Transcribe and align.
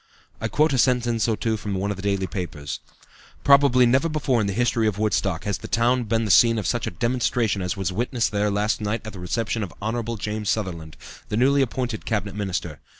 I 0.41 0.47
quote 0.47 0.73
a 0.73 0.79
sentence 0.79 1.27
or 1.27 1.37
two 1.37 1.57
from 1.57 1.75
one 1.75 1.91
of 1.91 1.95
the 1.95 2.01
daily 2.01 2.25
papers: 2.25 2.79
"Probably 3.43 3.85
never 3.85 4.09
before 4.09 4.41
in 4.41 4.47
the 4.47 4.53
history 4.53 4.87
of 4.87 4.97
Woodstock 4.97 5.43
has 5.43 5.59
the 5.59 5.67
town 5.67 6.05
been 6.05 6.25
the 6.25 6.31
scene 6.31 6.57
of 6.57 6.65
such 6.65 6.87
a 6.87 6.97
demonstration 6.97 7.61
as 7.61 7.77
was 7.77 7.93
witnessed 7.93 8.31
there 8.31 8.49
last 8.49 8.81
night 8.81 9.05
at 9.05 9.13
the 9.13 9.19
reception 9.19 9.61
of 9.61 9.71
Hon. 9.79 10.17
James 10.17 10.49
Sutherland, 10.49 10.97
the 11.29 11.37
newly 11.37 11.61
appointed 11.61 12.07
Cabinet 12.07 12.33
Minister. 12.33 12.79